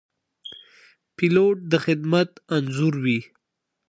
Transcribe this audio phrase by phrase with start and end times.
[1.15, 3.19] پیلوټ د خدمت انځور وي.